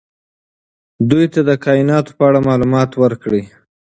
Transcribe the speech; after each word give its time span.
دوی 1.09 1.25
ته 1.33 1.39
د 1.49 1.51
کائناتو 1.65 2.11
په 2.17 2.23
اړه 2.29 2.39
معلومات 2.49 2.91
ورکړئ. 3.03 3.43